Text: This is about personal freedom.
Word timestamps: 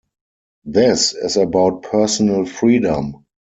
This 0.65 1.13
is 1.13 1.37
about 1.37 1.83
personal 1.83 2.43
freedom. 2.47 3.27